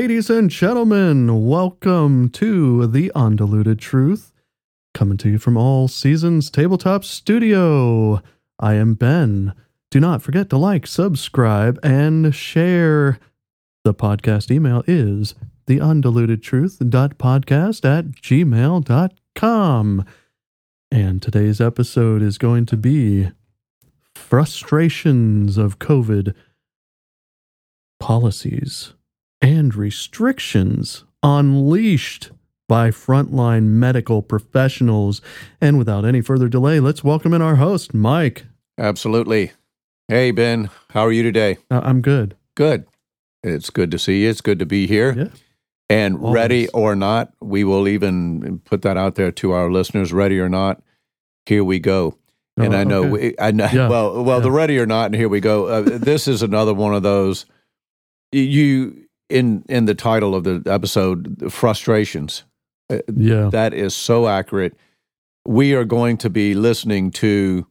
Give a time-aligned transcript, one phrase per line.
[0.00, 1.44] ladies and gentlemen.
[1.44, 4.32] Welcome to the Undiluted Truth,
[4.94, 8.22] coming to you from All Seasons Tabletop Studio.
[8.58, 9.52] I am Ben.
[9.90, 13.18] Do not forget to like, subscribe, and share.
[13.84, 15.34] The podcast email is
[15.66, 20.04] theundilutedtruth.podcast at gmail.com.
[20.90, 23.32] And today's episode is going to be
[24.14, 26.34] frustrations of COVID
[27.98, 28.94] policies
[29.40, 32.30] and restrictions unleashed
[32.68, 35.20] by frontline medical professionals.
[35.60, 38.46] And without any further delay, let's welcome in our host, Mike.
[38.78, 39.52] Absolutely.
[40.08, 41.58] Hey, Ben, how are you today?
[41.70, 42.36] Uh, I'm good.
[42.54, 42.86] Good.
[43.42, 44.30] It's good to see you.
[44.30, 45.14] It's good to be here.
[45.16, 45.28] Yeah.
[45.88, 46.34] And Always.
[46.34, 50.12] ready or not, we will even put that out there to our listeners.
[50.12, 50.82] Ready or not,
[51.46, 52.16] here we go.
[52.56, 53.10] And I know, okay.
[53.10, 53.68] we, I know.
[53.72, 53.88] Yeah.
[53.88, 55.66] Well, well, the ready or not, and here we go.
[55.66, 57.46] Uh, this is another one of those.
[58.32, 62.44] You in in the title of the episode, frustrations.
[62.90, 63.48] Uh, Yeah.
[63.50, 64.74] That is so accurate.
[65.46, 67.66] We are going to be listening to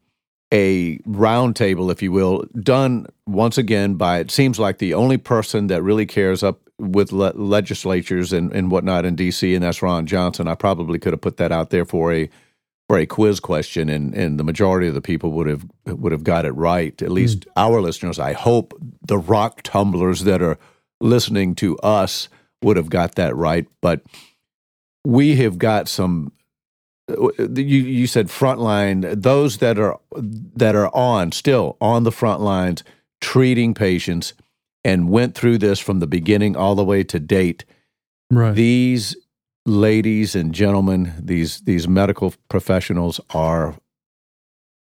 [0.52, 5.68] a roundtable, if you will, done once again by it seems like the only person
[5.68, 9.54] that really cares up with le- legislatures and, and whatnot in D.C.
[9.54, 10.48] and that's Ron Johnson.
[10.48, 12.30] I probably could have put that out there for a
[12.88, 16.24] for a quiz question, and and the majority of the people would have would have
[16.24, 17.00] got it right.
[17.02, 18.74] At least our listeners, I hope,
[19.06, 20.58] the rock tumblers that are
[21.02, 22.30] listening to us
[22.62, 24.02] would have got that right, but
[25.06, 26.32] we have got some
[27.10, 32.84] you you said frontline those that are that are on still on the front lines
[33.20, 34.34] treating patients
[34.84, 37.66] and went through this from the beginning all the way to date
[38.30, 38.54] right.
[38.54, 39.16] these
[39.66, 43.76] ladies and gentlemen these these medical professionals are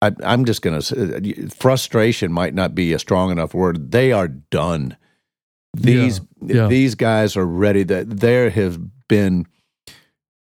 [0.03, 3.93] I, I'm just going to say frustration might not be a strong enough word.
[3.93, 4.97] They are done.
[5.75, 6.69] These yeah.
[6.69, 7.83] these guys are ready.
[7.83, 9.47] That there have been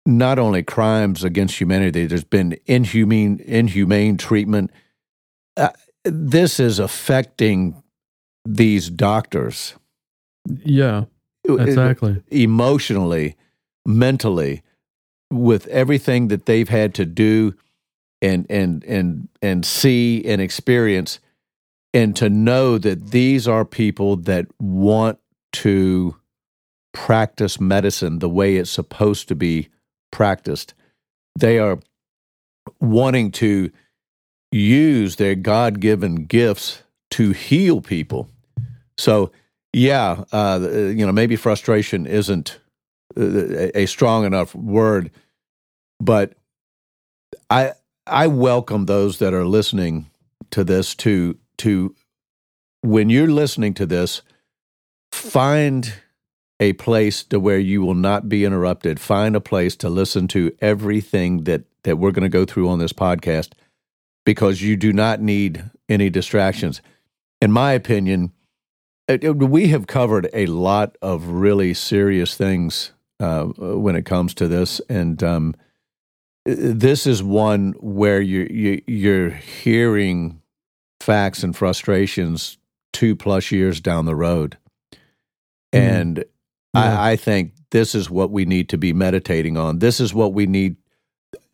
[0.07, 2.07] not only crimes against humanity.
[2.07, 4.71] There's been inhumane inhumane treatment.
[5.57, 5.71] Uh,
[6.05, 7.83] this is affecting
[8.47, 9.75] these doctors
[10.65, 11.05] yeah.
[11.49, 12.23] Exactly.
[12.31, 13.37] emotionally,
[13.87, 14.63] mentally,
[15.31, 17.55] with everything that they've had to do
[18.21, 21.21] and and and and see and experience,
[21.95, 25.19] and to know that these are people that want
[25.53, 26.17] to
[26.93, 29.69] practice medicine the way it's supposed to be
[30.11, 30.75] practiced.
[31.39, 31.79] They are
[32.81, 33.71] wanting to
[34.51, 36.83] use their God given gifts
[37.13, 38.29] to heal people.
[38.97, 39.31] So,
[39.73, 42.59] yeah, uh, you know, maybe frustration isn't
[43.17, 45.11] uh, a a strong enough word,
[46.01, 46.35] but
[47.51, 47.73] I
[48.07, 50.11] I welcome those that are listening
[50.51, 51.95] to this to to
[52.83, 54.23] when you're listening to this,
[55.13, 55.95] find
[56.61, 58.99] a place to where you will not be interrupted.
[59.01, 62.79] Find a place to listen to everything that that we're going to go through on
[62.81, 63.53] this podcast
[64.27, 66.83] because you do not need any distractions.
[67.41, 68.33] In my opinion,
[69.07, 74.35] it- it- we have covered a lot of really serious things uh, when it comes
[74.35, 75.55] to this, and um,
[76.45, 80.41] this is one where you, you you're hearing
[81.01, 82.59] facts and frustrations
[82.93, 84.57] two plus years down the road,
[85.75, 85.79] Mm.
[85.81, 86.19] and
[86.75, 87.01] Yeah.
[87.01, 89.79] I, I think this is what we need to be meditating on.
[89.79, 90.77] This is what we need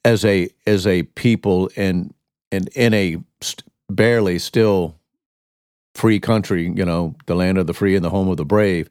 [0.05, 2.15] as a as a people and
[2.53, 4.97] and in a st- barely still
[5.95, 8.89] free country, you know, the land of the free and the home of the brave.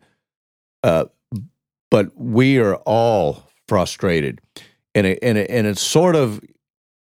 [0.83, 1.05] Uh,
[1.89, 4.41] but we are all frustrated,
[4.95, 6.41] and it, and it, and it's sort of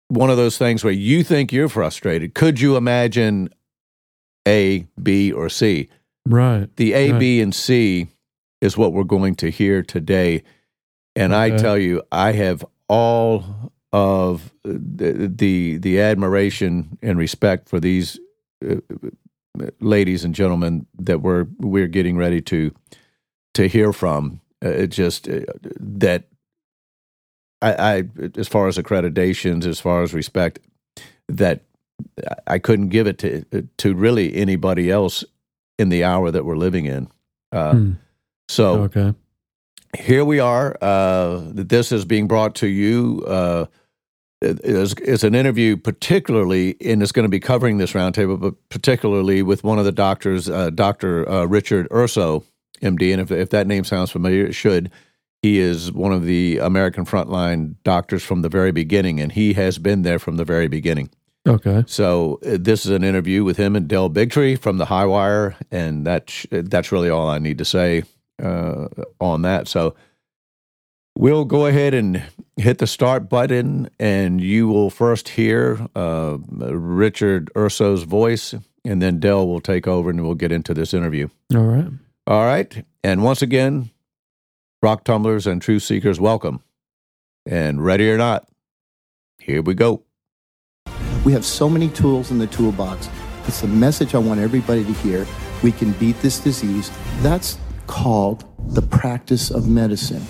[0.07, 2.33] one of those things where you think you're frustrated.
[2.33, 3.49] Could you imagine
[4.47, 5.89] A, B, or C?
[6.25, 6.67] Right.
[6.75, 7.19] The A, Right.
[7.19, 8.07] B, and C
[8.61, 10.43] is what we're going to hear today.
[11.15, 17.79] And I tell you, I have all of the the, the admiration and respect for
[17.79, 18.19] these
[18.67, 18.75] uh,
[19.79, 22.71] ladies and gentlemen that we're we're getting ready to
[23.53, 24.41] to hear from.
[24.63, 25.41] Uh, it just uh,
[25.79, 26.25] that
[27.69, 28.03] I, I
[28.37, 30.59] as far as accreditations, as far as respect,
[31.27, 31.61] that
[32.47, 35.23] I couldn't give it to to really anybody else
[35.79, 37.07] in the hour that we're living in.
[37.51, 37.91] Uh, Hmm.
[38.47, 39.13] So Okay.
[39.97, 40.77] here we are.
[40.81, 43.23] Uh, this is being brought to you.
[43.27, 43.65] Uh,
[44.41, 49.63] is an interview, particularly, and it's going to be covering this roundtable, but particularly with
[49.63, 51.27] one of the doctors, uh, Dr.
[51.27, 52.43] Uh, Richard Urso,
[52.83, 53.11] MD.
[53.11, 54.91] And if, if that name sounds familiar, it should.
[55.45, 59.77] He is one of the American frontline doctors from the very beginning, and he has
[59.77, 61.09] been there from the very beginning.
[61.47, 61.83] Okay.
[61.85, 65.55] So uh, this is an interview with him and Del Bigtree from the High Wire,
[65.69, 68.03] and that's that's really all I need to say.
[68.41, 68.87] uh,
[69.19, 69.67] on that.
[69.67, 69.95] So
[71.17, 72.23] we'll go ahead and
[72.57, 79.19] hit the start button, and you will first hear uh, Richard Urso's voice, and then
[79.19, 81.29] Del will take over, and we'll get into this interview.
[81.53, 81.87] All right.
[82.27, 82.85] All right.
[83.03, 83.91] And once again,
[84.85, 86.61] rock tumblers and truth seekers, welcome.
[87.43, 88.47] And ready or not,
[89.39, 90.03] here we go.
[91.25, 93.09] We have so many tools in the toolbox.
[93.47, 95.25] It's a message I want everybody to hear.
[95.63, 96.91] We can beat this disease.
[97.23, 98.45] That's called
[98.75, 100.21] the practice of medicine.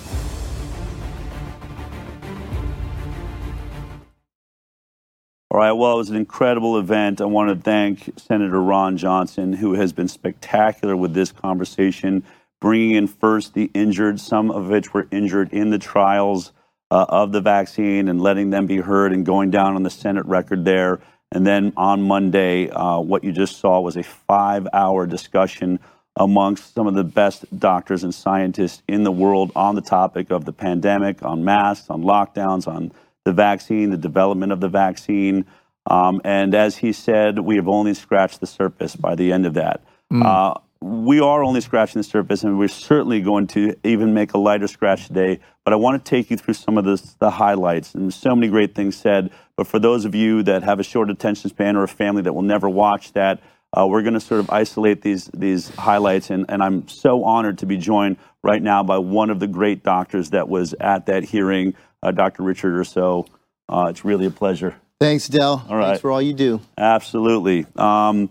[5.50, 7.20] All right, well, it was an incredible event.
[7.20, 12.24] I want to thank Senator Ron Johnson, who has been spectacular with this conversation,
[12.60, 16.52] bringing in first the injured, some of which were injured in the trials
[16.90, 20.26] uh, of the vaccine, and letting them be heard and going down on the Senate
[20.26, 21.00] record there.
[21.32, 25.80] And then on Monday, uh, what you just saw was a five hour discussion
[26.16, 30.44] amongst some of the best doctors and scientists in the world on the topic of
[30.44, 32.92] the pandemic, on masks, on lockdowns, on
[33.24, 35.44] the vaccine, the development of the vaccine.
[35.88, 39.54] Um, and as he said, we have only scratched the surface by the end of
[39.54, 39.82] that.
[40.12, 40.24] Mm.
[40.24, 44.38] Uh, we are only scratching the surface, and we're certainly going to even make a
[44.38, 45.40] lighter scratch today.
[45.64, 47.94] But I want to take you through some of this, the highlights.
[47.94, 49.30] And so many great things said.
[49.56, 52.32] But for those of you that have a short attention span or a family that
[52.32, 53.42] will never watch that,
[53.76, 56.30] uh, we're going to sort of isolate these these highlights.
[56.30, 59.82] And, and I'm so honored to be joined right now by one of the great
[59.82, 62.44] doctors that was at that hearing, uh, Dr.
[62.44, 63.26] Richard Urso.
[63.68, 64.76] Uh, it's really a pleasure.
[65.00, 65.66] Thanks, Del.
[65.68, 65.88] All right.
[65.88, 66.60] Thanks for all you do.
[66.78, 67.66] Absolutely.
[67.76, 68.30] Um,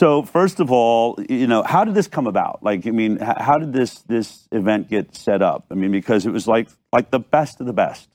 [0.00, 2.62] so first of all, you know, how did this come about?
[2.62, 5.66] Like, I mean, how did this this event get set up?
[5.70, 8.08] I mean, because it was like like the best of the best.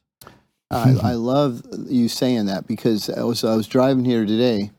[0.72, 4.72] I, I love you saying that because I was I was driving here today.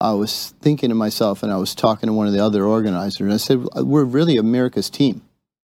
[0.00, 3.20] I was thinking to myself, and I was talking to one of the other organizers,
[3.20, 5.22] and I said, "We're really America's team."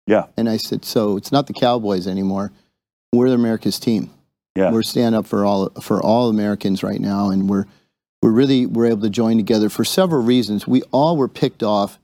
[0.07, 0.25] Yeah.
[0.35, 2.51] And I said, "So it's not the Cowboys anymore.
[3.13, 4.09] We're America's team.
[4.57, 4.73] Yeah.
[4.73, 7.65] We're stand up for all for all Americans right now, and we're."
[8.21, 10.67] We're really we're able to join together for several reasons.
[10.67, 11.99] We all were picked off.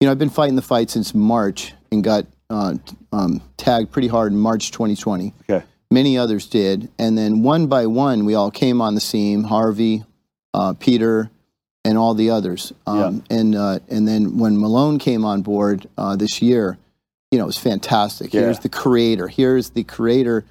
[0.00, 2.74] You know, I've been fighting the fight since March and got uh,
[3.12, 5.32] um, tagged pretty hard in March 2020.
[5.48, 5.64] Okay.
[5.90, 9.44] Many others did, and then one by one, we all came on the scene.
[9.44, 10.04] Harvey,
[10.54, 11.30] uh, Peter,
[11.84, 12.72] and all the others.
[12.86, 13.36] Um, yeah.
[13.38, 16.78] And uh, and then when Malone came on board uh, this year,
[17.30, 18.32] you know, it was fantastic.
[18.32, 18.42] Yeah.
[18.42, 19.28] Here's the creator.
[19.28, 20.44] Here's the creator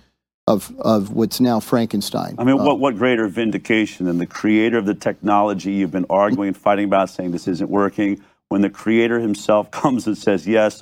[0.48, 2.36] of, of what's now Frankenstein.
[2.38, 6.08] I mean, uh, what, what greater vindication than the creator of the technology you've been
[6.10, 10.48] arguing and fighting about, saying this isn't working, when the creator himself comes and says,
[10.48, 10.82] yes,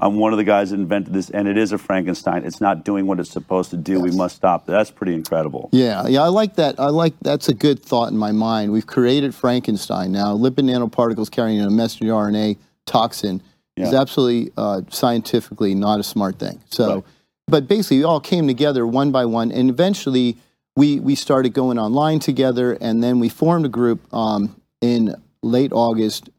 [0.00, 2.44] I'm one of the guys that invented this, and it is a Frankenstein.
[2.44, 3.94] It's not doing what it's supposed to do.
[3.94, 4.02] Yes.
[4.02, 4.64] We must stop.
[4.64, 5.70] That's pretty incredible.
[5.72, 6.78] Yeah, yeah, I like that.
[6.78, 8.70] I like that's a good thought in my mind.
[8.70, 10.36] We've created Frankenstein now.
[10.36, 13.42] Lipid nanoparticles carrying a messenger RNA toxin
[13.76, 13.88] yeah.
[13.88, 16.60] is absolutely uh, scientifically not a smart thing.
[16.70, 16.94] So.
[16.94, 17.04] Right
[17.48, 20.36] but basically, we all came together one by one, and eventually
[20.76, 25.72] we we started going online together, and then we formed a group um, in late
[25.72, 26.30] August.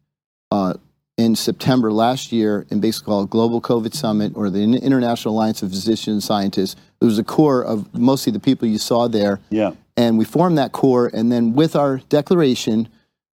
[0.51, 0.73] Uh,
[1.19, 5.69] in September last year, and basically called Global COVID Summit or the International Alliance of
[5.69, 6.77] Physicians and Scientists.
[7.01, 9.41] It was a core of mostly the people you saw there.
[9.49, 9.71] Yeah.
[9.97, 12.87] And we formed that core, and then with our declaration,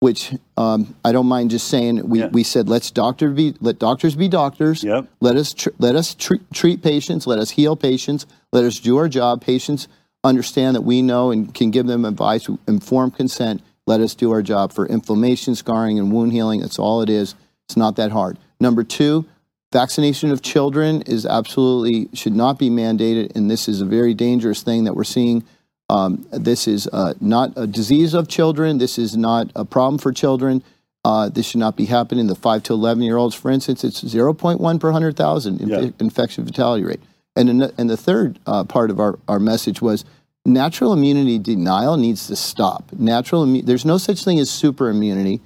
[0.04, 2.10] which um, I don't mind just saying.
[2.10, 2.28] We, yeah.
[2.28, 4.84] we said let's doctor be let doctors be doctors.
[4.84, 5.08] Yep.
[5.22, 7.26] Let us tr- let us tr- treat patients.
[7.26, 8.26] Let us heal patients.
[8.52, 9.42] Let us do our job.
[9.42, 9.88] Patients
[10.26, 13.62] understand that we know and can give them advice, informed consent.
[13.88, 16.60] Let us do our job for inflammation, scarring, and wound healing.
[16.60, 17.36] That's all it is.
[17.70, 18.38] It's not that hard.
[18.60, 19.26] Number two,
[19.72, 24.64] vaccination of children is absolutely should not be mandated, and this is a very dangerous
[24.64, 25.46] thing that we're seeing
[25.90, 28.78] um, this is uh, not a disease of children.
[28.78, 30.64] This is not a problem for children.
[31.06, 32.28] Uh, this should not be happening.
[32.28, 35.90] The 5 to 11 year olds, for instance, it's 0.1 per 100,000 inf- yeah.
[36.00, 37.02] infection fatality rate.
[37.36, 40.06] And, in the, and the third uh, part of our, our message was
[40.46, 42.86] natural immunity denial needs to stop.
[42.94, 45.42] Natural immu- There's no such thing as super immunity.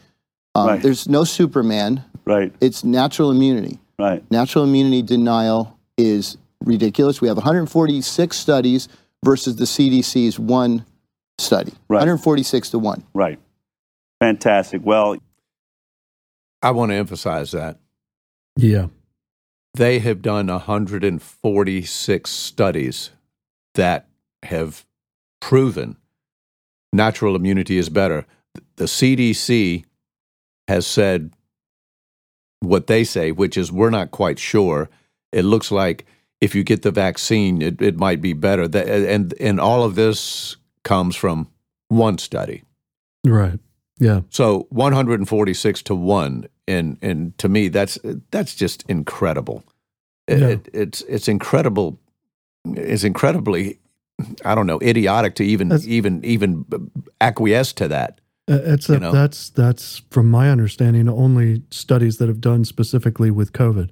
[0.54, 0.82] Um, right.
[0.82, 2.04] There's no Superman.
[2.26, 2.54] Right.
[2.62, 3.80] It's natural immunity.
[3.98, 4.24] Right.
[4.30, 7.22] Natural immunity denial is ridiculous.
[7.22, 8.90] We have 146 studies
[9.24, 10.86] versus the CDC's one
[11.38, 11.74] study.
[11.90, 12.00] Right.
[12.00, 13.04] 146 to 1.
[13.14, 13.40] Right.
[14.20, 14.82] Fantastic.
[14.84, 15.18] Well,
[16.62, 17.80] I want to emphasize that.
[18.56, 18.88] Yeah.
[19.76, 23.12] They have done 146 studies
[23.76, 24.08] that
[24.44, 24.86] have
[25.40, 25.98] proven
[26.94, 28.26] natural immunity is better.
[28.78, 29.86] The CDC
[30.68, 31.32] has said
[32.60, 34.90] what they say, which is we're not quite sure.
[35.32, 36.06] It looks like
[36.42, 38.68] if you get the vaccine, it, it might be better.
[38.68, 41.50] That, and and all of this comes from
[41.90, 42.64] one study,
[43.26, 43.60] right?
[44.00, 44.22] Yeah.
[44.30, 47.98] So 146 to one, and and to me, that's
[48.32, 49.64] that's just incredible.
[50.28, 50.48] It, Yeah.
[50.50, 52.00] it, it's it's incredible.
[52.66, 53.80] It's incredibly,
[54.46, 56.66] I don't know, idiotic to even That's- even even
[57.22, 58.20] acquiesce to that.
[58.50, 59.12] Uh, Except know?
[59.12, 63.90] that's that's from my understanding only studies that have done specifically with COVID.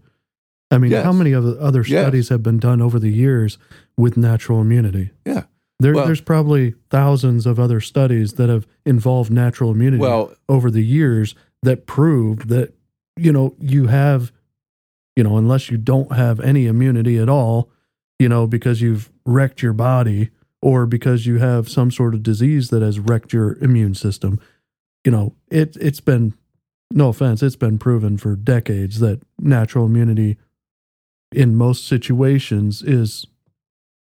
[0.71, 1.03] I mean, Yes.
[1.05, 2.03] how many of the other Yes.
[2.03, 3.57] studies have been done over the years
[3.97, 5.11] with natural immunity?
[5.25, 5.43] Yeah.
[5.79, 10.71] There, Well- there's probably thousands of other studies that have involved natural immunity Well, over
[10.71, 12.73] the years that prove that
[13.17, 14.31] you know you have
[15.15, 17.69] you know unless you don't have any immunity at all
[18.19, 20.29] you know because you've wrecked your body
[20.61, 24.37] or because you have some sort of disease that has wrecked your immune system
[25.05, 26.33] you know it it's been
[26.91, 30.37] no offense it's been proven for decades that natural immunity
[31.35, 33.25] in most situations is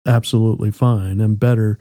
[0.05, 1.77] absolutely fine and better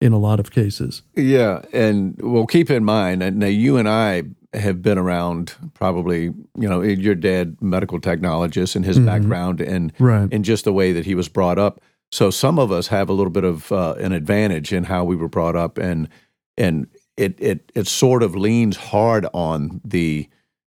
[0.00, 3.88] in a lot of cases Yeah, and well, keep in mind, and now you and
[3.88, 9.06] I have been around probably, you know, your dad, medical technologist, and his Mhm.
[9.06, 11.80] background, and right and just the way that he was brought up.
[12.10, 15.14] So some of us have a little bit of uh, an advantage in how we
[15.16, 16.08] were brought up, and
[16.56, 20.28] and it it it sort of leans hard on the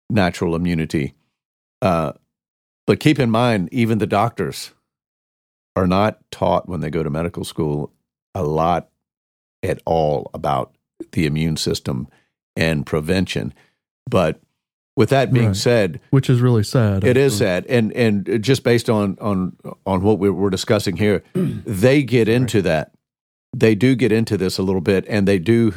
[0.10, 1.14] natural immunity.
[1.82, 2.12] Uh,
[2.88, 4.72] but keep in mind, even the doctors
[5.76, 7.92] are not taught when they go to medical school
[8.36, 8.90] a lot
[9.64, 10.74] at all about
[11.12, 12.08] the immune system
[12.56, 13.54] and prevention.
[14.10, 14.42] But
[14.98, 15.56] with that being Right.
[15.56, 20.02] said, which is really sad it is sad, and and just based on on on
[20.02, 22.92] what we we're discussing here, they get into that.
[23.56, 25.74] They do get into this a little bit, and they do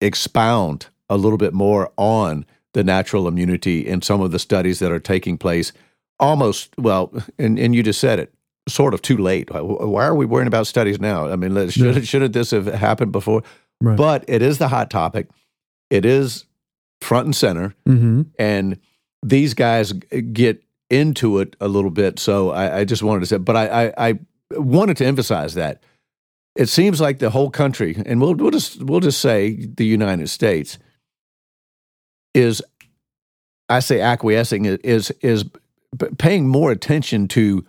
[0.00, 4.92] expound a little bit more on the natural immunity in some of the studies that
[4.92, 5.72] are taking place.
[6.20, 8.32] Almost well, and and you just said it,
[8.68, 9.50] sort of too late.
[9.52, 11.28] Why- are we worrying about studies now?
[11.28, 12.02] I mean, should Yeah.
[12.02, 13.42] shouldn't this have happened before?
[13.80, 13.96] Right.
[13.96, 15.28] But it is the hot topic.
[15.88, 16.44] It is
[17.00, 18.78] front and center hmm and
[19.24, 19.92] these guys
[20.32, 22.18] get into it a little bit.
[22.18, 24.18] So I, I just wanted to say, but I, I, I
[24.52, 25.82] wanted to emphasize that
[26.56, 30.28] it seems like the whole country, and we'll we'll just we'll just say the United
[30.28, 30.78] States
[32.34, 32.62] is,
[33.68, 35.44] I say acquiescing is is
[36.18, 37.64] paying more attention to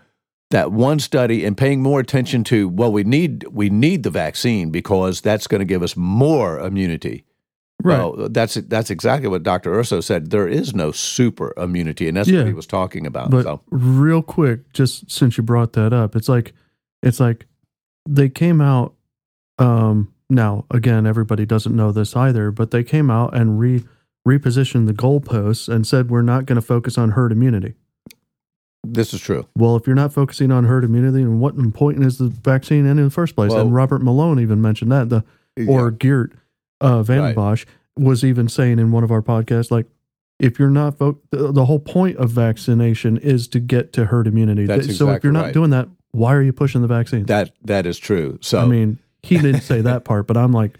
[0.51, 4.69] that one study and paying more attention to well we need we need the vaccine
[4.69, 7.23] because that's going to give us more immunity
[7.83, 9.73] right well, that's that's exactly what Dr.
[9.73, 10.29] Urso said.
[10.29, 12.39] There is no super immunity, and that's Yeah.
[12.39, 13.31] what he was talking about.
[13.31, 16.53] But so real quick, just since you brought that up, it's like
[17.01, 17.47] it's like
[18.07, 18.93] they came out.
[19.57, 23.83] Um, now again, everybody doesn't know this either, but they came out and re
[24.27, 27.73] repositioned the goalposts and said we're not going to focus on herd immunity.
[28.83, 29.47] This is true.
[29.55, 32.97] Well, if you're not focusing on herd immunity, and what point is the vaccine in
[32.97, 33.51] in the first place?
[33.51, 35.23] Well- and Robert Malone even mentioned that the
[35.67, 36.33] or Geert
[36.79, 37.35] uh, Van Right.
[37.35, 37.65] Bossche
[37.97, 39.85] was even saying in one of our podcasts, like,
[40.39, 44.25] if you're not, fo- the, the whole point of vaccination is to get to herd
[44.27, 44.65] immunity.
[44.65, 45.53] That's so if you're not right.
[45.53, 47.25] doing that, why are you pushing the vaccine?
[47.25, 48.39] that that is true.
[48.41, 50.79] So I mean, he didn't say that part, but I'm like,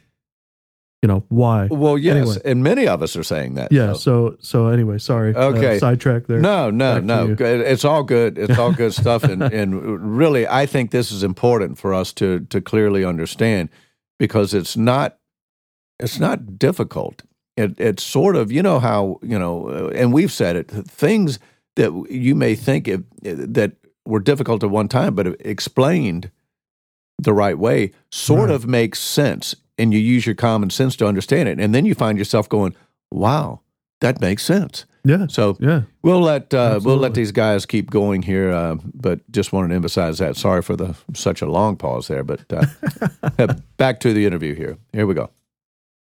[1.01, 1.67] you know, why?
[1.71, 2.37] well, yes, anyway.
[2.45, 3.71] and many of us are saying that.
[3.71, 3.93] Yeah.
[3.93, 4.31] so.
[4.31, 5.33] So, so anyway, sorry.
[5.35, 5.79] uh, Okay.
[5.79, 6.39] sidetrack there.
[6.39, 7.35] No, no, Back no.
[7.39, 8.37] It's all good.
[8.37, 12.41] It's all good stuff, and and really, I think this is important for us to
[12.49, 13.69] to clearly understand
[14.19, 15.17] because it's not
[15.99, 17.23] it's not difficult.
[17.57, 20.69] It it's sort of you know how you know, uh, and we've said it.
[20.69, 21.39] Things
[21.77, 23.03] that you may think it,
[23.53, 23.71] that
[24.05, 26.29] were difficult at one time, but explained
[27.17, 28.55] the right way, sort Right.
[28.55, 31.95] of makes sense, and you use your common sense to understand it, and then you
[31.95, 32.75] find yourself going,
[33.11, 33.61] "Wow,
[33.99, 35.27] that makes sense." Yeah.
[35.27, 35.83] So Yeah.
[36.03, 39.75] We'll let uh, we'll let these guys keep going here, uh, but just wanted to
[39.75, 40.35] emphasize that.
[40.35, 44.77] Sorry for the such a long pause there, but uh, back to the interview here.
[44.93, 45.29] Here we go.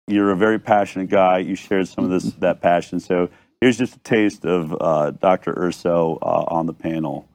[0.07, 1.37] You're a very passionate guy.
[1.39, 2.99] You shared some of this that passion.
[2.99, 3.29] So
[3.61, 5.53] here's just a taste of uh, Dr.
[5.57, 7.27] Urso uh, on the panel,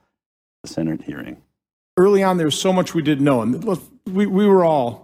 [0.62, 1.38] the Senate hearing.
[1.96, 3.64] early on, there was so much we didn't know, and
[4.06, 5.03] we we were all.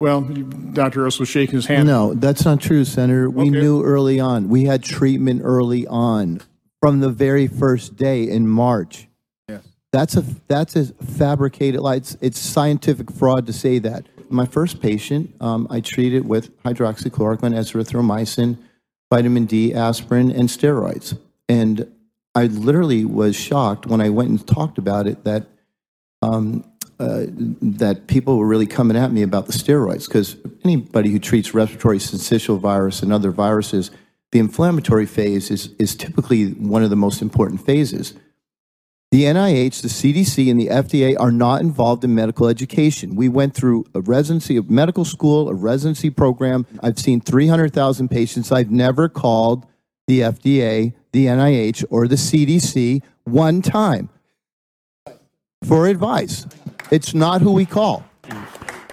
[0.00, 1.04] Well, you- Dr.
[1.04, 1.86] Earls was shaking his hand.
[1.88, 3.28] No, that's not true, Senator.
[3.28, 3.60] We Okay.
[3.60, 4.48] knew early on.
[4.48, 6.40] We had treatment early on
[6.80, 9.08] from the very first day in March.
[9.48, 9.62] Yes.
[9.92, 11.96] That's a that's a fabricated lie.
[11.96, 14.06] It's, it's scientific fraud to say that.
[14.30, 18.58] My first patient, um, I treated with hydroxychloroquine, erythromycin,
[19.12, 21.18] vitamin D, aspirin, and steroids.
[21.48, 21.90] And
[22.36, 25.46] I literally was shocked when I went and talked about it that
[26.22, 26.62] um,
[27.00, 31.54] uh, that people were really coming at me about the steroids because anybody who treats
[31.54, 33.90] respiratory syncytial virus and other viruses,
[34.32, 38.14] the inflammatory phase is, is typically one of the most important phases.
[39.10, 43.16] The NIH, the CDC, and the FDA are not involved in medical education.
[43.16, 46.66] We went through a residency, of medical school, a residency program.
[46.82, 48.52] I've seen 300,000 patients.
[48.52, 49.66] I've never called
[50.08, 54.10] the FDA, the NIH, or the CDC one time.
[55.64, 56.46] for advice.
[56.90, 58.04] It's not who we call.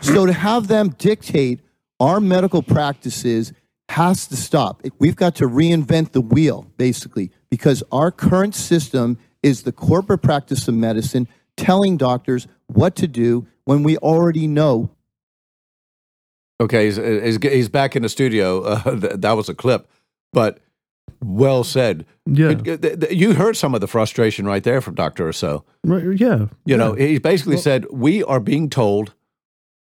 [0.01, 1.61] So to have them dictate
[1.99, 3.53] our medical practices
[3.89, 4.81] has to stop.
[4.99, 10.67] We've got to reinvent the wheel, basically, because our current system is the corporate practice
[10.67, 14.89] of medicine telling doctors what to do when we already know.
[16.59, 18.61] Okay, he's, he's, he's back in the studio.
[18.85, 19.89] Uh, th- that was a clip,
[20.33, 20.59] but
[21.25, 22.05] well said.
[22.25, 22.53] Yeah.
[22.53, 25.27] Th- th- You heard some of the frustration right there from Dr.
[25.29, 25.65] Urso.
[25.83, 26.47] Right, yeah.
[26.65, 29.13] You know, he basically said, We are being told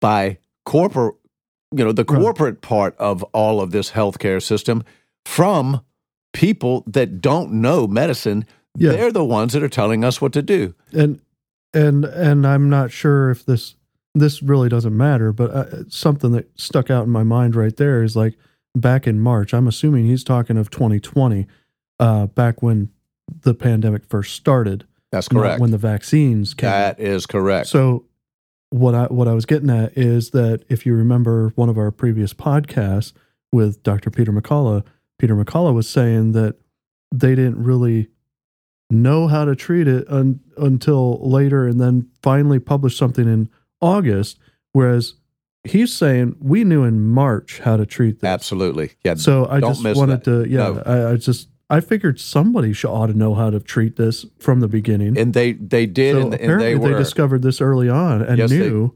[0.01, 1.15] by corporate,
[1.75, 2.21] you know, the Right.
[2.21, 4.83] corporate part of all of this healthcare system
[5.25, 5.81] from
[6.33, 8.45] people that don't know medicine.
[8.77, 8.93] Yeah.
[8.93, 10.75] They're the ones that are telling us what to do.
[10.93, 11.21] and
[11.73, 13.75] and and I'm not sure if this
[14.15, 18.03] this really doesn't matter, but uh, something that stuck out in my mind right there
[18.05, 18.37] is like
[18.75, 19.55] back in March.
[19.55, 21.47] I'm assuming he's talking of 2020,
[22.01, 22.91] uh, back when
[23.43, 25.61] the pandemic first started, That's correct.
[25.61, 26.71] when the vaccines came.
[26.71, 27.69] That is correct.
[27.69, 28.05] So
[28.71, 31.91] what I what I was getting at is that if you remember one of our
[31.91, 33.13] previous podcasts
[33.53, 34.11] with Dr.
[34.11, 34.85] Peter McCullough,
[35.19, 36.57] Peter McCullough was saying that
[37.13, 38.09] they didn't really
[38.91, 43.49] know how to treat it un, until later and then finally published something in
[43.81, 44.39] August
[44.73, 45.15] whereas
[45.65, 48.29] he's saying we knew in March how to treat this.
[48.29, 48.93] Absolutely.
[49.05, 49.15] Yeah.
[49.15, 50.45] So I just wanted that.
[50.45, 50.83] to yeah, No.
[50.85, 54.61] I, I just I figured somebody should ought to know how to treat this from
[54.61, 55.17] the beginning.
[55.19, 56.99] and they they did, so and, and apparently they they, were.
[56.99, 58.95] discovered this early on and Yes, they- knew.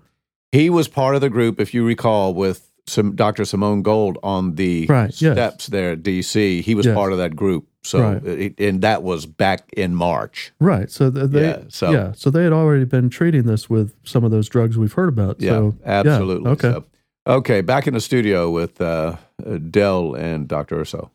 [0.52, 3.44] he was part of the group, if you recall, with some Dr.
[3.44, 5.34] Simone Gold on the Right, yes.
[5.34, 6.62] steps there at DC.
[6.62, 6.94] He was Yes.
[6.94, 7.67] part of that group.
[7.84, 8.24] So, Right.
[8.24, 10.52] it, and that was back in March.
[10.60, 10.90] Right.
[10.90, 12.12] So th- they, Yeah, so- yeah.
[12.12, 15.40] So they had already been treating this with some of those drugs we've heard about.
[15.40, 16.50] Yeah, so, absolutely.
[16.52, 16.72] okay.
[16.72, 16.84] So,
[17.26, 19.16] okay, back in the studio with uh,
[19.46, 20.80] uh, Del and Dr.
[20.80, 21.10] Urso.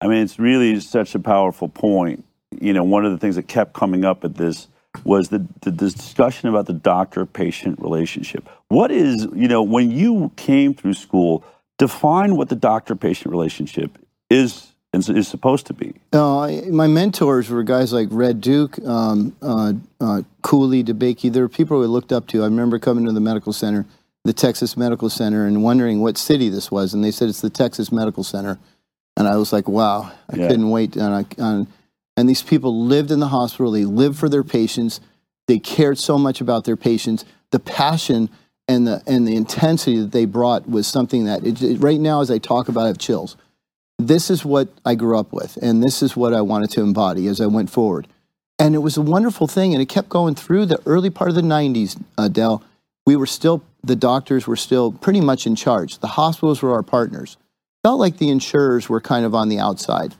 [0.00, 2.24] I mean, it's really such a powerful point.
[2.60, 4.68] You know, one of the things that kept coming up at this
[5.04, 8.48] was the, the, the discussion about the doctor patient relationship.
[8.68, 11.44] What is, you know, when you came through school,
[11.78, 13.98] define what the doctor patient relationship
[14.30, 15.94] is and is supposed to be.
[16.12, 21.32] Uh, my mentors were guys like Red Duke, um, uh, uh, Cooley, DeBakey.
[21.32, 22.42] There were people I looked up to.
[22.42, 23.84] I remember coming to the medical center,
[24.24, 26.94] the Texas Medical Center, and wondering what city this was.
[26.94, 28.58] And they said it's the Texas Medical Center.
[29.16, 30.48] And I was like, wow, I Yeah.
[30.48, 30.96] couldn't wait.
[30.96, 31.66] And, I, and,
[32.16, 33.70] and these people lived in the hospital.
[33.72, 35.00] They lived for their patients.
[35.48, 37.24] They cared so much about their patients.
[37.50, 38.30] The passion
[38.68, 42.20] and the, and the intensity that they brought was something that, it, it- right now,
[42.22, 43.36] as I talk about, I have chills
[43.98, 47.26] this is what I grew up with, and this is what I wanted to embody
[47.26, 48.06] as I went forward.
[48.58, 51.36] And it was a wonderful thing, and it kept going through the early part of
[51.36, 52.62] the 90s, Adele.
[53.06, 55.98] We were still, the doctors were still pretty much in charge.
[55.98, 57.36] The hospitals were our partners.
[57.82, 60.14] Felt like the insurers were kind of on the outside.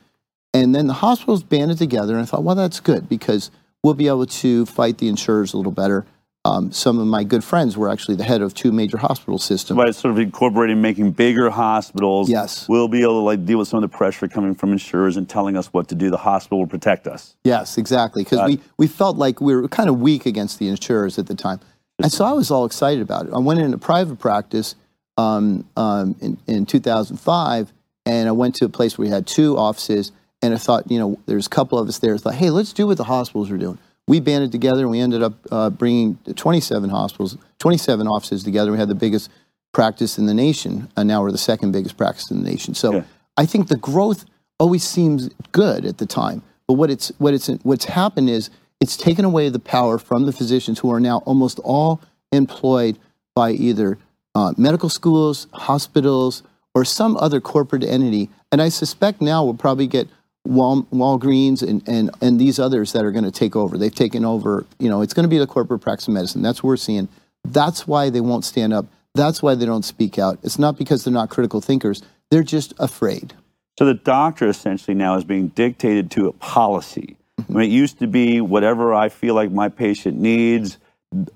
[0.55, 3.51] And then the hospitals banded together, and I thought, well, that's good because
[3.83, 6.07] we'll be able to fight the insurers a little better.
[6.45, 9.77] Um, some of my good friends were actually the head of two major hospital systems.
[9.77, 12.69] By sort of incorporating making bigger hospitals, Yes.
[12.69, 15.29] we'll be able to like deal with some of the pressure coming from insurers and
[15.29, 16.11] telling us what to do.
[16.11, 17.35] The hospital will protect us.
[17.45, 18.23] Yes, exactly.
[18.25, 21.27] Because Got we, we felt like we were kind of weak against the insurers at
[21.27, 21.61] the time.
[22.01, 23.33] And so I was all excited about it.
[23.35, 24.77] I went into private practice
[25.17, 27.73] um, um, in, in 2005,
[28.07, 30.13] and I went to a place where we had two offices.
[30.41, 32.15] And I thought, you know, there's a couple of us there.
[32.15, 33.79] I thought, hey, let's do what the hospitals are doing.
[34.09, 38.73] We banded together, and we ended up uh, bringing 27 hospitals, 27 offices together.
[38.73, 39.31] We had the biggest
[39.73, 42.75] practice in the nation, and now we're the second biggest practice in the nation.
[42.75, 43.03] So Yeah.
[43.37, 44.25] I think the growth
[44.59, 48.97] always seems good at the time, but what it's what it's what's happened is it's
[48.97, 52.01] taken away the power from the physicians who are now almost all
[52.33, 52.99] employed
[53.35, 53.99] by either
[54.35, 56.43] uh, medical schools, hospitals,
[56.75, 58.31] or some other corporate entity.
[58.51, 60.09] And I suspect now we'll probably get
[60.49, 63.77] Wal, Walgreens and, and, and these others that are going to take over.
[63.77, 66.41] They've taken over, you know, it's going to be the corporate practice of medicine.
[66.41, 67.09] That's what we're seeing.
[67.45, 68.87] That's why they won't stand up.
[69.15, 70.39] That's why they don't speak out.
[70.43, 72.03] It's not because they're not critical thinkers.
[72.31, 73.35] They're just afraid.
[73.79, 77.17] So the doctor essentially now is being dictated to a policy.
[77.41, 77.53] Mm-hmm.
[77.53, 80.79] I mean, it used to be whatever I feel like my patient needs.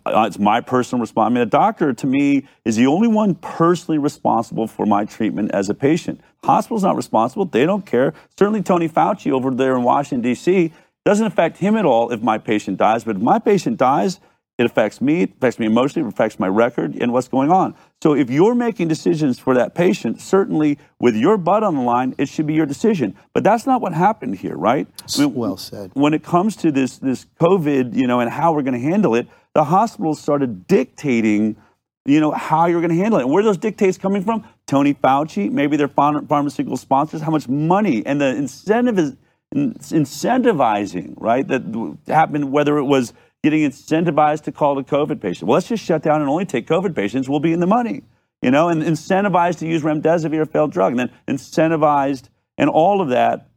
[0.07, 1.31] Uh, It's my personal response.
[1.31, 5.51] I mean, a doctor to me is the only one personally responsible for my treatment
[5.53, 6.21] as a patient.
[6.45, 7.45] Hospital's not responsible.
[7.45, 8.15] They don't care.
[8.39, 10.73] Certainly, Tony Fauci over there in Washington, D.C.,
[11.05, 13.05] doesn't affect him at all if my patient dies.
[13.05, 14.21] But if my patient dies,
[14.59, 17.75] it affects me, it affects me emotionally, it affects my record and what's going on.
[18.03, 22.15] So if you're making decisions for that patient, certainly with your butt on the line,
[22.19, 23.17] it should be your decision.
[23.33, 24.87] But that's not what happened here, right?
[25.17, 25.91] I mean, Well said.
[25.95, 29.15] When it comes to this this COVID, you know, and how we're going to handle
[29.15, 31.57] it, the hospitals started dictating,
[32.05, 33.23] you know, how you're going to handle it.
[33.23, 34.47] And where are those dictates coming from?
[34.67, 39.17] Tony Fauci, maybe their pharma- pharmaceutical sponsors, how much money and the incentive is
[39.55, 41.47] in- incentivizing, right?
[41.47, 43.12] That happened whether it was
[43.43, 45.49] getting incentivized to call the COVID patient.
[45.49, 47.29] Well, let's just shut down and only take COVID patients.
[47.29, 48.03] We'll be in the money,
[48.41, 53.01] you know, and incentivized to use remdesivir, a failed drug, and then incentivized, and all
[53.01, 53.49] of that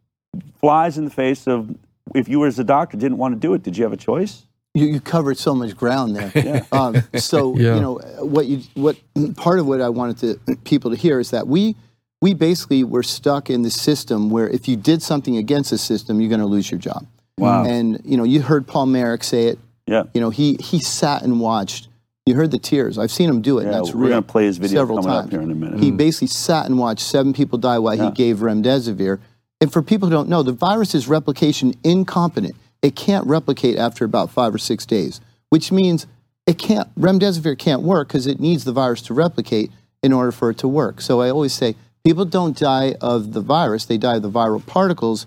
[0.60, 1.76] flies in the face of
[2.14, 3.98] if you were as a doctor didn't want to do it, did you have a
[3.98, 4.44] choice?
[4.76, 6.66] You, you covered so much ground there.
[6.72, 7.76] Um, so Yeah.
[7.76, 8.98] you know what you what
[9.38, 11.76] part of what I wanted to people to hear is that we
[12.22, 16.20] we basically were stuck in the system where if you did something against the system,
[16.20, 17.06] you're going to lose your job.
[17.38, 17.66] Wow.
[17.66, 19.60] And you know you heard Paul Marik say it.
[19.88, 20.04] Yeah.
[20.14, 21.88] You know he he sat and watched.
[22.26, 22.98] You heard the tears.
[22.98, 23.66] I've seen him do it.
[23.66, 24.10] Yeah, that's we're real.
[24.10, 25.32] gonna play his video several coming up times.
[25.32, 25.80] here in a minute.
[25.80, 28.06] He basically sat and watched seven people die while Yeah.
[28.06, 29.20] he gave remdesivir.
[29.62, 32.56] And for people who don't know, the virus is replication incompetent.
[32.86, 35.20] It can't replicate after about five or six days,
[35.50, 36.06] which means
[36.46, 36.94] it can't.
[36.94, 39.72] Remdesivir can't work because it needs the virus to replicate
[40.04, 41.02] in order for it to work.
[41.02, 44.64] So I always say people don't die of the virus; they die of the viral
[44.64, 45.26] particles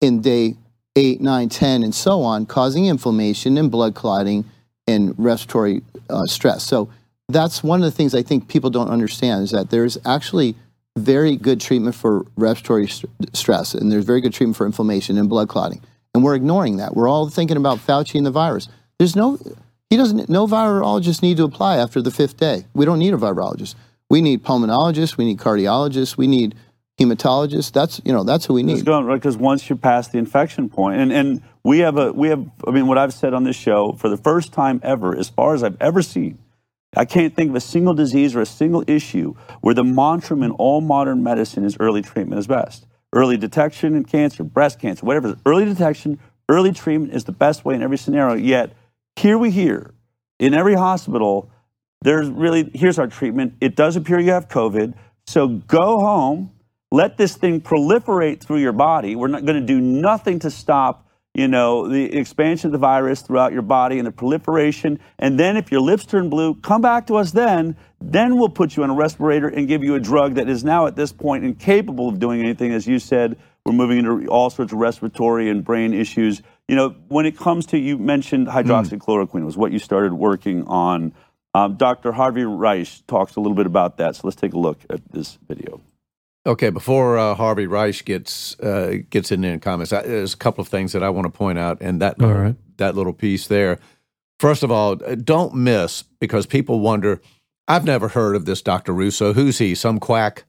[0.00, 0.54] in day
[0.94, 4.44] eight, nine, ten, and so on, causing inflammation and blood clotting
[4.86, 6.62] and respiratory uh, stress.
[6.62, 6.88] So
[7.28, 10.54] that's one of the things I think people don't understand is that there's actually
[10.96, 15.28] very good treatment for respiratory st- stress, and there's very good treatment for inflammation and
[15.28, 15.80] blood clotting.
[16.14, 16.94] And we're ignoring that.
[16.94, 18.68] We're all thinking about Fauci and the virus.
[18.98, 19.38] There's no,
[19.88, 22.66] he doesn't, no virologists need to apply after the fifth day.
[22.74, 23.74] We don't need a virologist.
[24.10, 25.16] We need pulmonologists.
[25.16, 26.18] We need cardiologists.
[26.18, 26.54] We need
[27.00, 27.72] hematologists.
[27.72, 28.84] That's, you know, that's who we It's need.
[28.84, 32.28] going right because once you pass the infection point, and and we have a we
[32.28, 35.30] have I mean what I've said on this show for the first time ever, as
[35.30, 36.38] far as I've ever seen,
[36.94, 40.50] I can't think of a single disease or a single issue where the mantra in
[40.52, 42.86] all modern medicine is early treatment is best.
[43.12, 45.36] Early detection in cancer, breast cancer, whatever.
[45.44, 48.34] Early detection, early treatment is the best way in every scenario.
[48.34, 48.72] Yet
[49.16, 49.94] here we hear
[50.38, 51.50] in every hospital,
[52.02, 53.54] there's really here's our treatment.
[53.60, 54.94] It does appear you have COVID,
[55.26, 56.50] so go home.
[56.90, 59.16] Let this thing proliferate through your body.
[59.16, 63.22] We're not going to do nothing to stop, you know, the expansion of the virus
[63.22, 64.98] throughout your body and the proliferation.
[65.18, 67.76] And then if your lips turn blue, come back to us then.
[68.00, 70.86] Then we'll put you on a respirator and give you a drug that is now
[70.86, 72.72] at this point incapable of doing anything.
[72.72, 76.42] As you said, we're moving into all sorts of respiratory and brain issues.
[76.68, 81.14] You know, when it comes to, you mentioned hydroxychloroquine was what you started working on.
[81.54, 82.12] Um, Dr.
[82.12, 84.16] Harvey Reich talks a little bit about that.
[84.16, 85.80] So let's take a look at this video.
[86.44, 90.62] Okay, before uh, Harvey Reich gets uh, gets in any comments, I, there's a couple
[90.62, 92.56] of things that I want to point out and that little, right.
[92.78, 93.78] that little piece there.
[94.40, 97.20] First of all, uh, don't miss because people wonder.
[97.68, 98.92] I've never heard of this Dr.
[98.92, 99.32] Russo.
[99.32, 99.76] Who's he?
[99.76, 100.44] Some quack?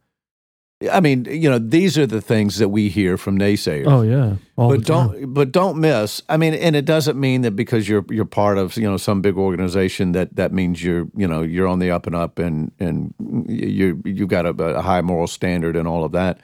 [0.91, 3.85] I mean, you know, these are the things that we hear from naysayers.
[3.87, 6.21] Oh yeah, all but don't but don't miss.
[6.29, 9.21] I mean, and it doesn't mean that because you're you're part of you know some
[9.21, 12.71] big organization that that means you're you know you're on the up and up and
[12.79, 13.13] and
[13.47, 16.39] you you've got a, a high moral standard and all of that.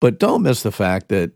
[0.00, 1.32] But don't miss the fact that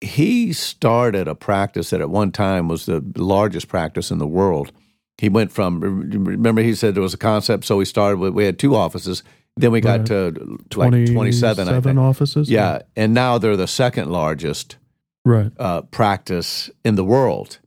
[0.00, 4.72] he started a practice that at one time was the largest practice in the world.
[5.18, 8.44] He went from remember he said there was a concept, so he started with we
[8.44, 9.22] had two offices.
[9.60, 11.98] Then we got to like twenty seven, I think.
[11.98, 12.50] offices.
[12.50, 14.76] Yeah, and now they're the second largest
[15.24, 15.52] right.
[15.58, 17.58] uh, practice in the world.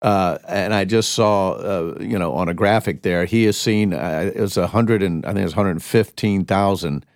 [0.00, 3.94] Uh, and I just saw, uh, you know, on a graphic there, he has seen
[3.94, 7.06] uh, it was a hundred and I think it's one hundred fifteen thousand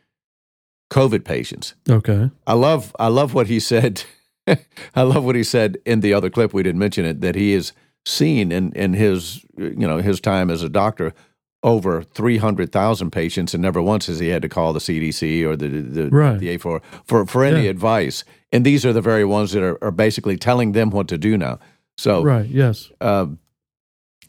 [0.92, 1.74] COVID patients.
[1.90, 2.30] Okay.
[2.46, 4.04] I love, I love what he said.
[4.94, 6.54] I love what he said in the other clip.
[6.54, 7.72] We didn't mention it that he has
[8.04, 11.12] seen in in his, you know, his time as a doctor
[11.62, 15.44] over three hundred thousand patients, and never once has he had to call the CDC
[15.44, 16.38] or the the, Right.
[16.38, 17.70] the A4 for for any Yeah.
[17.70, 18.24] advice.
[18.52, 21.36] And these are the very ones that are, are basically telling them what to do
[21.36, 21.58] now.
[21.98, 22.48] So, Right.
[22.48, 22.90] Yes.
[23.00, 23.38] um,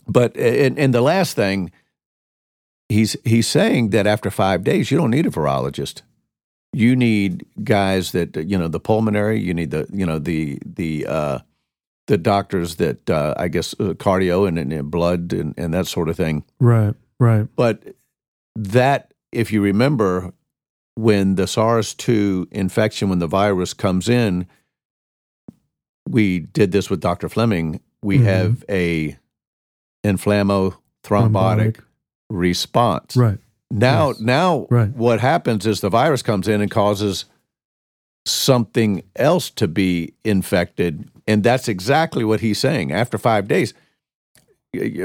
[0.07, 1.71] but and, and the last thing,
[2.89, 6.01] he's he's saying that after five days, you don't need a virologist.
[6.73, 9.39] You need guys that you know the pulmonary.
[9.39, 11.39] You need the you know the the uh,
[12.07, 16.09] the doctors that uh, I guess uh, cardio and, and blood and, and that sort
[16.09, 16.43] of thing.
[16.59, 16.93] Right.
[17.19, 17.47] Right.
[17.55, 17.95] But
[18.55, 20.33] that, if you remember,
[20.95, 24.47] when the SARS 2 infection, when the virus comes in,
[26.07, 27.29] we did this with Dr.
[27.29, 27.79] Fleming.
[28.01, 28.23] We Mhm.
[28.23, 29.17] have a
[30.05, 31.79] inflammo thrombotic
[32.29, 33.15] response.
[33.17, 33.39] Right.
[33.69, 34.19] Now, Yes.
[34.21, 34.89] now Right.
[34.95, 37.25] what happens is the virus comes in and causes
[38.25, 41.09] something else to be infected.
[41.27, 42.91] And that's exactly what he's saying.
[42.91, 43.73] After five days,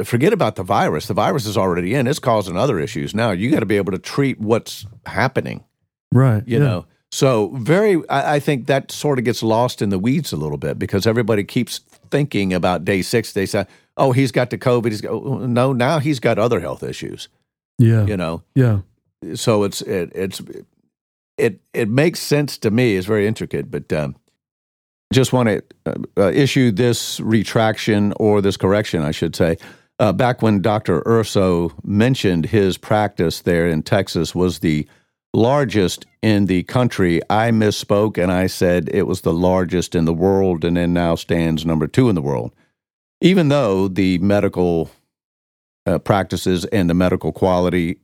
[0.05, 1.07] forget about the virus.
[1.07, 3.15] The virus is already in, it's causing other issues.
[3.15, 5.65] Now you got to be able to treat what's happening,
[6.13, 6.43] Right.
[6.47, 6.65] you yeah.
[6.65, 6.87] know.
[7.11, 10.57] So, very, I, I think that sort of gets lost in the weeds a little
[10.57, 11.81] bit because everybody keeps
[12.11, 13.71] thinking about day six, day seven.
[13.99, 14.87] Oh, he's got the COVID.
[14.87, 17.29] He's got, oh, no, now he's got other health issues,
[17.79, 18.07] Yeah.
[18.07, 18.79] you know Yeah.
[19.35, 20.41] so it's it, it's
[21.37, 22.97] it it makes sense to me.
[22.97, 24.17] It's very intricate, but um,
[25.13, 29.57] just want to uh, uh, issue this retraction or this correction, I should say.
[29.99, 31.03] Uh, back when Dr.
[31.07, 34.87] Urso mentioned his practice there in Texas was the
[35.35, 40.13] largest in the country, I misspoke and I said it was the largest in the
[40.13, 42.53] world and then now stands number two in the world.
[43.21, 44.91] Even though the medical
[45.87, 47.99] uh, practices and the medical quality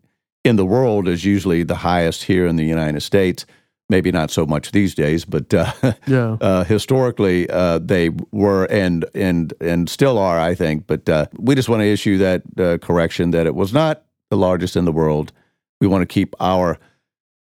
[0.44, 3.44] in the world is usually the highest here in the United States,
[3.88, 5.72] maybe not so much these days, but uh,
[6.06, 6.36] Yeah.
[6.40, 10.86] uh, historically uh, they were and and and still are, I think.
[10.86, 14.36] But uh, we just want to issue that uh, correction that it was not the
[14.36, 15.32] largest in the world.
[15.80, 16.78] We want to keep our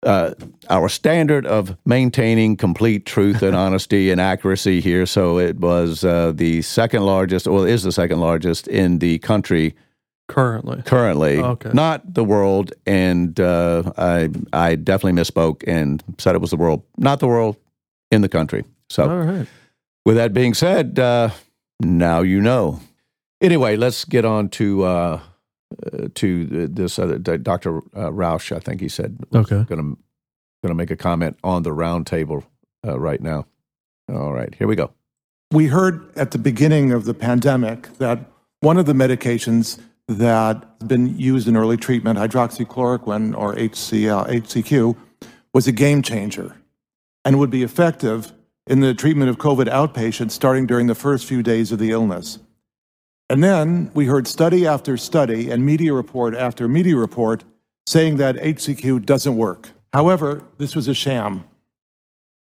[0.04, 0.34] uh,
[0.70, 5.06] our standard of maintaining complete truth and honesty and accuracy here.
[5.06, 9.76] So it was uh, the second largest, or is the second largest in the country
[10.32, 10.82] Currently.
[10.86, 11.72] currently, Okay.
[11.74, 12.72] not the world.
[12.86, 17.58] And uh, I I definitely misspoke and said it was the world, not the world,
[18.12, 18.64] in the country.
[18.90, 19.48] So All right.
[20.06, 21.30] with that being said, uh,
[21.82, 22.80] now you know.
[23.42, 25.20] Anyway, let's get on to uh,
[25.94, 27.78] uh, to this other Dr.
[27.78, 28.56] Uh, Roush.
[28.56, 29.64] I think he said Okay.
[29.64, 29.98] going to
[30.64, 32.44] going to make a comment on the round table
[32.88, 33.46] uh, right now.
[34.10, 34.92] All right, here we go.
[35.52, 38.20] We heard at the beginning of the pandemic that
[38.62, 44.28] one of the medications that has been used in early treatment, hydroxychloroquine or HCl, uh,
[44.28, 44.96] HCQ,
[45.54, 46.58] was a game changer
[47.24, 48.34] and would be effective
[48.68, 52.40] in the treatment of COVID outpatients starting during the first few days of the illness.
[53.30, 57.44] And then we heard study after study and media report after media report
[57.88, 59.70] saying that HCQ doesn't work.
[59.94, 61.46] However, this was a sham.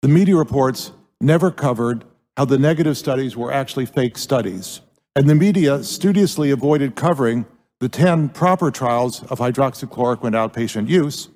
[0.02, 2.04] The media reports never covered
[2.36, 4.80] how the negative studies were actually fake studies.
[5.18, 7.44] And the media studiously avoided covering
[7.80, 11.28] the 10 proper trials of hydroxychloroquine outpatient use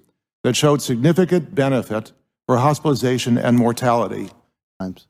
[0.45, 2.13] that showed significant benefit
[2.47, 4.31] for hospitalization and mortality.
[4.81, 5.09] Times.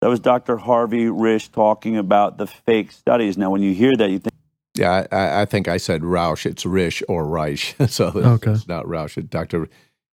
[0.00, 0.56] That was Dr.
[0.56, 3.38] Harvey Risch talking about the fake studies.
[3.38, 4.34] Now, when you hear that, you think,
[4.76, 6.46] Yeah, I- I, I think I said Roush.
[6.46, 7.76] It's Rish or Reich.
[7.86, 8.50] so it's, Okay.
[8.50, 9.18] it's not Roush.
[9.18, 9.68] It's Dr.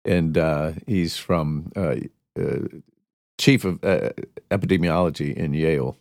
[0.03, 1.95] And uh, he's from uh,
[2.37, 2.67] uh,
[3.37, 4.09] chief of uh,
[4.51, 5.95] epidemiology in Yale.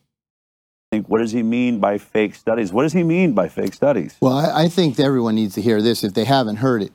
[0.94, 2.72] Think, what does he mean by fake studies?
[2.72, 4.16] What does he mean by fake studies?
[4.20, 6.92] Well, I, I think everyone needs to hear this if they haven't heard it.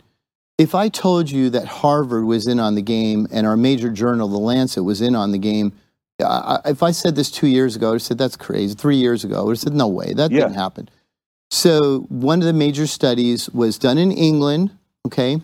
[0.57, 4.27] If I told you that Harvard was in on the game and our major journal,
[4.27, 5.73] The Lancet, was in on the game,
[6.21, 8.73] I, if I said this two years ago, I would have said that's crazy.
[8.73, 10.41] Three years ago, I would have said no way, that Yeah.
[10.41, 10.89] didn't happen.
[11.51, 14.71] So one of the major studies was done in England,
[15.07, 15.41] okay,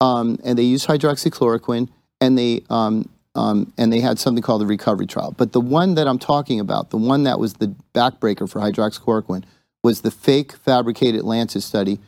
[0.00, 1.88] um, and they used hydroxychloroquine,
[2.20, 5.34] and they um, um, and they had something called the recovery trial.
[5.36, 9.44] But the one that I'm talking about, the one that was the backbreaker for hydroxychloroquine,
[9.84, 12.00] was the fake fabricated Lancet study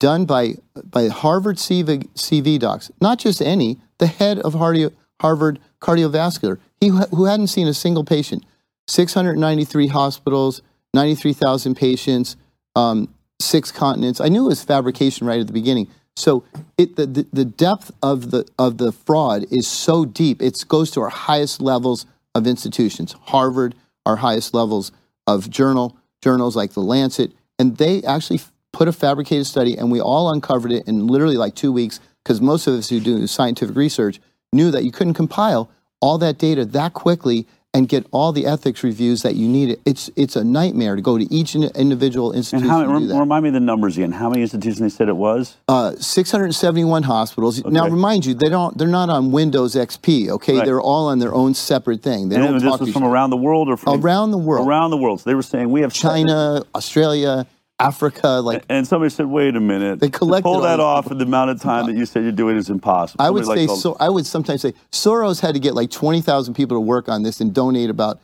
[0.00, 6.58] done by by Harvard CV, CV docs, not just any, the head of Harvard cardiovascular,
[6.80, 8.44] he who who hadn't seen a single patient,
[8.88, 10.62] 693 hospitals,
[10.94, 12.36] 93,000 patients,
[12.74, 13.08] um,
[13.40, 14.20] six continents.
[14.20, 15.88] I knew it was fabrication right at the beginning.
[16.16, 16.44] So
[16.76, 20.42] it, the, the, the depth of the, of the fraud is so deep.
[20.42, 23.14] It goes to our highest levels of institutions.
[23.22, 24.92] Harvard, our highest levels
[25.26, 28.40] of journal, journals like the Lancet, and they actually
[28.72, 32.40] put a fabricated study and we all uncovered it in literally like two weeks because
[32.40, 34.20] most of us who do scientific research
[34.52, 35.70] knew that you couldn't compile
[36.00, 39.80] all that data that quickly and get all the ethics reviews that you needed.
[39.86, 43.06] It's it's a nightmare to go to each in- individual And institution how, to do
[43.08, 43.18] that.
[43.18, 44.12] remind me the numbers again.
[44.12, 45.56] How many institutions they said it was?
[45.68, 47.64] Uh, 671 hospitals.
[47.64, 48.76] Now, remind you, they don't.
[48.76, 50.28] They're not on Windows XP.
[50.28, 50.64] Okay, Right.
[50.66, 52.28] they're all on their own separate thing.
[52.28, 54.38] They And don't this talk to was from around the world or from around the
[54.38, 54.66] world.
[54.68, 55.20] Around the world.
[55.20, 57.46] So they were saying we have China, Australia,
[57.86, 58.28] Africa.
[58.40, 61.12] Like And somebody said, "Wait a minute." They To collected pull that off people.
[61.12, 63.24] in the amount of time that you said you're doing is impossible.
[63.24, 63.96] I would Somebody say, like, so.
[64.00, 67.40] I would sometimes say Soros had to get like 20,000 people to work on this
[67.40, 68.20] and donate about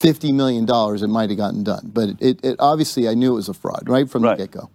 [0.00, 1.02] 50 million dollars.
[1.02, 3.88] It might have gotten done, but it, it obviously I knew it was a fraud
[3.88, 4.38] right from Right.
[4.38, 4.70] the get go.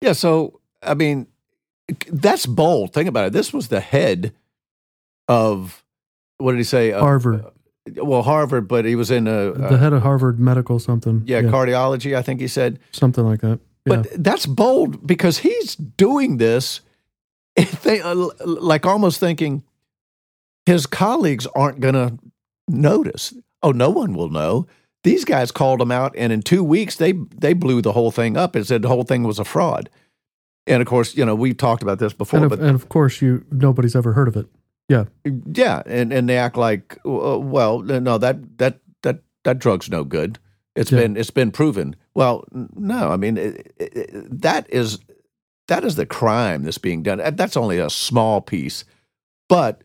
[0.00, 1.26] Yeah, so I mean,
[2.10, 2.92] that's bold.
[2.92, 3.32] Think about it.
[3.32, 4.32] This was the head
[5.28, 5.84] of
[6.38, 6.92] what did he say?
[6.92, 7.44] Uh, Harvard.
[7.44, 7.50] uh,
[8.04, 11.22] well, Harvard, but he was in a, the uh, head of Harvard Medical something.
[11.26, 12.16] yeah, cardiology.
[12.16, 12.78] I think he said.
[12.92, 13.60] something like that.
[13.86, 13.96] Yeah.
[13.96, 16.80] But that's bold because he's doing this,
[17.82, 19.62] they, uh, like almost thinking
[20.66, 22.18] his colleagues aren't going to
[22.68, 23.34] notice.
[23.62, 24.66] Oh, no one will know.
[25.02, 28.38] These guys called him out, and in two weeks they they blew the whole thing
[28.38, 29.90] up and said the whole thing was a fraud.
[30.66, 32.88] And of course, you know we've talked about this before, and, of, but and of
[32.88, 34.46] course, you nobody's ever heard of it.
[34.88, 35.04] Yeah,
[35.52, 40.04] yeah, and, and they act like, uh, well, no, that that that that drug's no
[40.04, 40.38] good.
[40.74, 41.00] It's Yeah.
[41.00, 41.96] been it's been proven.
[42.14, 44.98] Well, no, I mean it, it, that is
[45.68, 47.20] that is the crime that's being done.
[47.34, 48.84] That's only a small piece,
[49.48, 49.82] but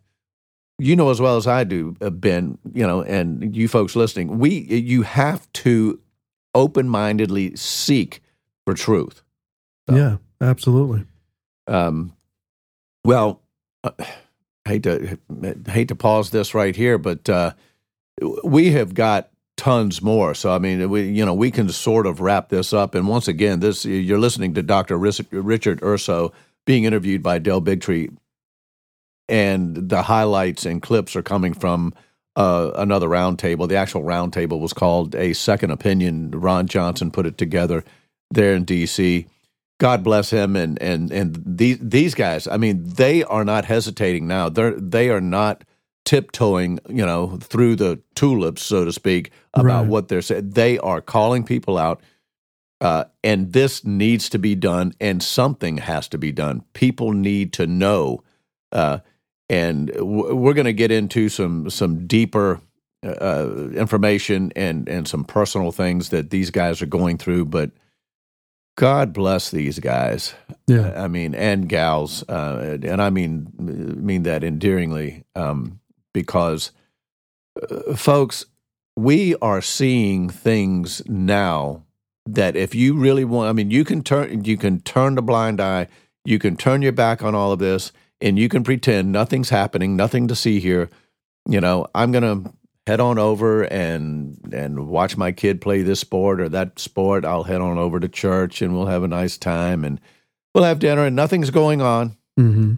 [0.78, 4.39] you know as well as I do, uh, Ben, you know, and you folks listening,
[4.39, 6.00] we you have to
[6.56, 8.22] open-mindedly seek
[8.65, 9.24] for truth.
[9.89, 11.06] So, yeah, absolutely.
[11.68, 12.13] Um,
[13.04, 13.42] well,
[13.84, 13.92] uh,
[14.65, 15.18] hate to
[15.68, 17.54] hate to pause this right here, but uh,
[18.44, 20.34] we have got tons more.
[20.34, 22.95] So I mean, we you know we can sort of wrap this up.
[22.95, 24.98] And once again, this you're listening to Dr.
[24.98, 26.32] Richard Urso
[26.65, 28.15] being interviewed by Del Bigtree,
[29.28, 31.93] and the highlights and clips are coming from
[32.38, 33.67] uh, another roundtable.
[33.67, 36.32] The actual roundtable was called a Second Opinion.
[36.32, 37.84] Ron Johnson put it together
[38.32, 39.28] there in D.C.
[39.80, 42.48] God bless him and and and these these guys.
[42.48, 44.48] I mean, they are not hesitating now.
[44.48, 45.65] They're they are not
[46.10, 49.88] tiptoeing, you know, through the tulips, so to speak, about Right.
[49.88, 50.50] what they're saying.
[50.50, 52.02] They are calling people out,
[52.82, 56.63] uh, and this needs to be done, and something has to be done.
[56.74, 58.24] People need to know,
[58.72, 58.98] uh,
[59.50, 62.60] and w- we're going to get into some some deeper
[63.06, 67.69] uh, information and and some personal things that these guys are going through, but.
[68.78, 70.34] God bless these guys.
[70.65, 71.04] Yeah.
[71.04, 75.82] I mean, and gals, uh, and I mean mean that endearingly, um,
[76.13, 76.72] because,
[77.62, 78.45] uh, folks,
[78.95, 81.84] we are seeing things now
[82.26, 85.60] that if you really want, I mean, you can turn you can turn the blind
[85.62, 85.88] eye,
[86.26, 87.91] you can turn your back on all of this,
[88.22, 90.89] and you can pretend nothing's happening, nothing to see here.
[91.48, 92.43] You know, I'm gonna
[92.86, 97.24] head on over and and watch my kid play this sport or that sport.
[97.26, 100.02] I'll head on over to church and we'll have a nice time and
[100.54, 102.17] we'll have dinner and nothing's going on.
[102.36, 102.76] hmm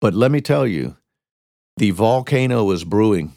[0.00, 0.96] But let me tell you,
[1.76, 3.32] the volcano is brewing.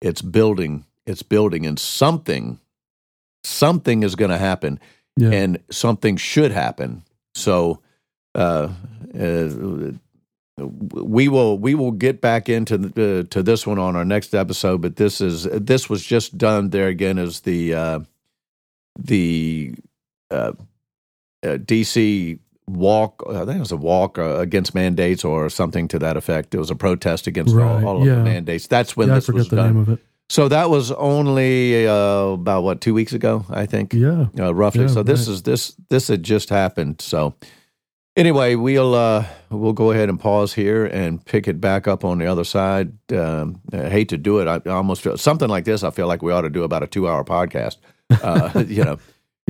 [0.00, 0.84] It's building.
[1.06, 2.58] It's building, and something,
[3.42, 4.78] something is going to happen,
[5.16, 5.30] Yeah.
[5.30, 7.02] and something should happen.
[7.34, 7.80] So,
[8.34, 8.68] uh,
[9.18, 9.48] uh,
[10.58, 14.34] we will we will get back into the, uh, to this one on our next
[14.34, 14.82] episode.
[14.82, 18.00] But this is this was just done there again as the uh,
[18.98, 19.74] the
[20.30, 20.52] uh,
[21.42, 22.38] uh, DC
[22.68, 23.22] walk.
[23.28, 26.54] I think it was a walk uh, against mandates or something to that effect.
[26.54, 28.16] It was a protest against Right, all, all of yeah.
[28.16, 28.66] the mandates.
[28.66, 29.66] That's when yeah, I this was forget the done.
[29.74, 29.98] name of it.
[30.30, 31.92] So that was only uh,
[32.34, 34.26] about what two weeks ago, I think, Yeah.
[34.38, 34.82] uh, roughly.
[34.82, 35.32] Yeah, so this right.
[35.34, 37.00] is this this had just happened.
[37.00, 37.34] So
[38.16, 42.18] anyway, we'll uh, we'll go ahead and pause here and pick it back up on
[42.18, 42.92] the other side.
[43.12, 44.46] Um, I hate to do it.
[44.48, 45.82] I, I almost feel something like this.
[45.82, 47.76] I feel like we ought to do about a two hour podcast.
[48.22, 48.98] Uh, you know,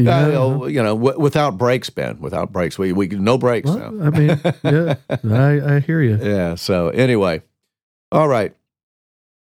[0.05, 0.41] Yeah.
[0.41, 2.21] uh, you know, w- without breaks, Ben.
[2.21, 3.69] Without breaks, we we no breaks.
[3.69, 4.07] Well, now.
[4.07, 4.95] I mean, yeah,
[5.37, 6.17] I, I hear you.
[6.23, 6.55] Yeah.
[6.55, 7.43] So anyway,
[8.13, 8.55] all right.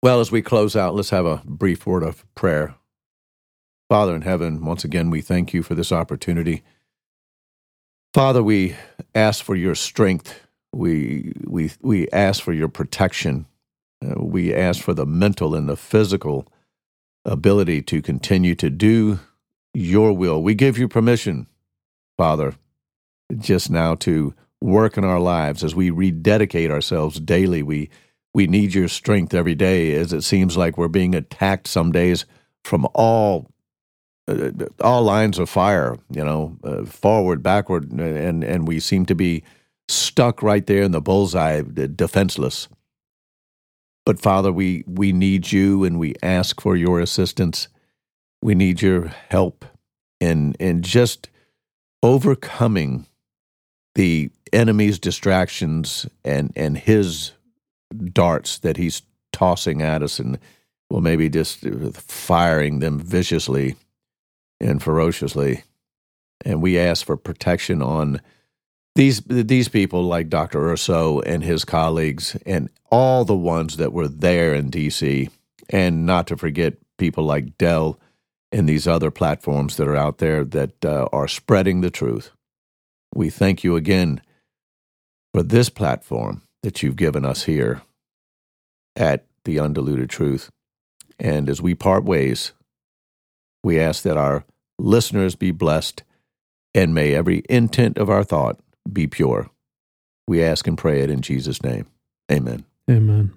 [0.02, 2.74] Well, as we close out, let's have a brief word of prayer.
[3.88, 6.62] Father in heaven, once again, we thank you for this opportunity.
[8.14, 8.76] Father, we
[9.14, 10.40] ask for your strength.
[10.72, 13.46] We we we ask for your protection.
[14.04, 16.46] Uh, we ask for the mental and the physical
[17.24, 19.20] ability to continue to do
[19.74, 20.42] your will.
[20.42, 21.46] We give you permission,
[22.16, 22.54] Father,
[23.38, 27.62] just now to work in our lives as we rededicate ourselves daily.
[27.62, 27.90] We
[28.34, 32.24] we need your strength every day, as it seems like we're being attacked some days
[32.64, 33.50] from all
[34.28, 35.96] uh, all lines of fire.
[36.10, 39.42] You know, uh, forward, backward, and and we seem to be
[39.88, 42.68] stuck right there in the bullseye, defenseless.
[44.04, 47.68] But Father, we we need you, and we ask for your assistance.
[48.42, 49.64] We need your help
[50.20, 51.28] in in just
[52.02, 53.06] overcoming
[53.94, 57.32] the enemy's distractions and and his
[58.12, 59.02] darts that he's
[59.32, 60.38] tossing at us and
[60.90, 61.60] well maybe just
[61.94, 63.76] firing them viciously
[64.60, 65.64] and ferociously
[66.44, 68.20] and we ask for protection on
[68.94, 70.70] these these people like Dr.
[70.70, 75.30] Urso and his colleagues and all the ones that were there in DC
[75.70, 77.98] and not to forget people like Del
[78.52, 82.30] and these other platforms that are out there that uh, are spreading the truth.
[83.14, 84.20] We thank you again
[85.32, 87.82] for this platform that you've given us here
[88.94, 90.50] at the Undiluted Truth.
[91.18, 92.52] And as we part ways,
[93.64, 94.44] we ask that our
[94.78, 96.02] listeners be blessed
[96.74, 98.58] and may every intent of our thought
[98.90, 99.50] be pure.
[100.26, 101.86] We ask and pray it in Jesus' name.
[102.30, 102.64] Amen.
[102.90, 103.32] Amen.